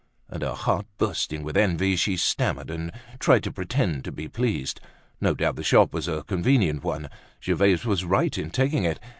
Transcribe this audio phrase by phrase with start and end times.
[0.29, 4.81] And her heart bursting with envy, she stammered, and tried to pretend to be pleased:
[5.21, 8.99] no doubt the shop was a convenient one—Gervaise was right in taking it.